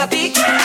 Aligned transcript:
If 0.00 0.38
you 0.38 0.57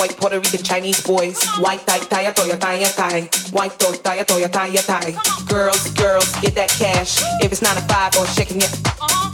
white, 0.00 0.16
Puerto 0.16 0.40
Rican, 0.40 0.64
Chinese 0.64 1.04
boys. 1.04 1.36
White, 1.60 1.84
tie, 1.86 2.00
tie, 2.08 2.32
toya, 2.32 2.56
tie, 2.58 2.80
tie. 2.96 3.28
White, 3.52 3.76
toy, 3.78 3.92
tie, 4.00 4.24
toya, 4.24 4.48
tie, 4.48 4.72
tie. 4.72 5.12
Girls, 5.44 5.92
girls, 5.92 6.32
get 6.40 6.54
that 6.54 6.70
cash. 6.70 7.20
If 7.44 7.52
it's 7.52 7.60
nine 7.60 7.76
to 7.76 7.84
five 7.84 8.16
or 8.16 8.24
shaking 8.32 8.64
it, 8.64 8.72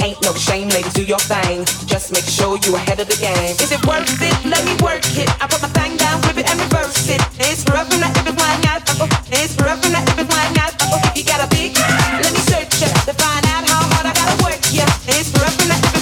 ain't 0.02 0.18
no 0.26 0.34
shame, 0.34 0.68
ladies, 0.74 0.92
do 0.92 1.04
your 1.04 1.22
thing. 1.22 1.64
Just 1.86 2.10
make 2.10 2.26
sure 2.26 2.58
you 2.66 2.74
ahead 2.74 2.98
of 2.98 3.06
the 3.06 3.14
game. 3.22 3.54
Is 3.62 3.70
it 3.70 3.78
worth 3.86 4.10
it? 4.18 4.34
Let 4.42 4.66
me 4.66 4.74
work 4.82 5.06
it. 5.14 5.30
I 5.38 5.46
put 5.46 5.62
my 5.62 5.70
thing 5.70 5.96
down, 5.96 6.20
flip 6.22 6.38
it 6.42 6.50
and 6.50 6.58
reverse 6.58 7.08
it. 7.14 7.22
It's 7.38 7.62
rough 7.70 7.86
from 7.86 8.02
that 8.02 8.10
if 8.18 8.26
it's. 8.26 8.34
It's 9.30 9.54
rough 9.62 9.78
from 9.78 9.92
that 9.94 10.02
if 10.10 10.18
it's. 10.18 10.34
You 11.14 11.24
got 11.24 11.46
a 11.46 11.48
big, 11.54 11.78
let 11.78 12.32
me 12.34 12.42
search 12.50 12.82
ya 12.82 12.90
to 13.06 13.14
find 13.14 13.46
out 13.54 13.62
how 13.70 13.86
hard 13.94 14.06
I 14.10 14.12
gotta 14.18 14.36
work 14.42 14.58
ya. 14.74 14.84
It's 15.06 15.30
rough 15.38 15.54
if 15.62 15.95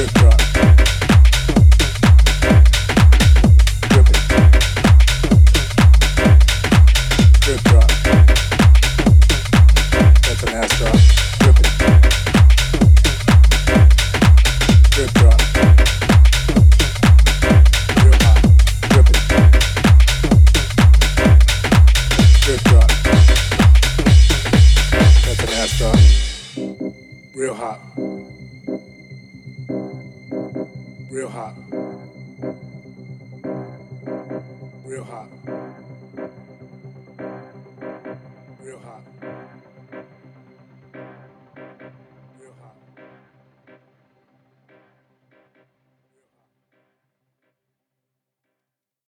Real 0.00 0.08
hot. 0.16 0.49